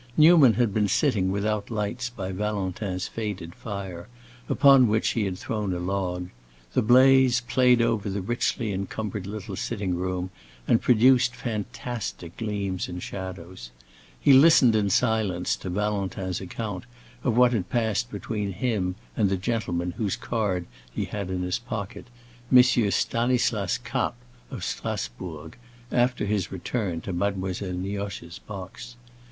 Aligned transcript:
Newman 0.17 0.53
had 0.55 0.73
been 0.73 0.87
sitting 0.87 1.31
without 1.31 1.69
lights 1.69 2.09
by 2.09 2.31
Valentin's 2.31 3.07
faded 3.07 3.53
fire, 3.53 4.07
upon 4.49 4.87
which 4.87 5.09
he 5.09 5.25
had 5.25 5.37
thrown 5.37 5.71
a 5.75 5.79
log; 5.79 6.29
the 6.73 6.81
blaze 6.81 7.39
played 7.41 7.83
over 7.83 8.09
the 8.09 8.19
richly 8.19 8.73
encumbered 8.73 9.27
little 9.27 9.55
sitting 9.55 9.93
room 9.93 10.31
and 10.67 10.81
produced 10.81 11.35
fantastic 11.35 12.35
gleams 12.37 12.87
and 12.89 13.03
shadows. 13.03 13.69
He 14.19 14.33
listened 14.33 14.75
in 14.75 14.89
silence 14.89 15.55
to 15.57 15.69
Valentin's 15.69 16.41
account 16.41 16.85
of 17.23 17.37
what 17.37 17.53
had 17.53 17.69
passed 17.69 18.09
between 18.09 18.53
him 18.53 18.95
and 19.15 19.29
the 19.29 19.37
gentleman 19.37 19.91
whose 19.97 20.15
card 20.15 20.65
he 20.91 21.05
had 21.05 21.29
in 21.29 21.43
his 21.43 21.59
pocket—M. 21.59 22.63
Stanislas 22.63 23.77
Kapp, 23.77 24.15
of 24.49 24.63
Strasbourg—after 24.63 26.25
his 26.25 26.51
return 26.51 27.01
to 27.01 27.13
Mademoiselle 27.13 27.73
Nioche's 27.73 28.39
box. 28.39 28.95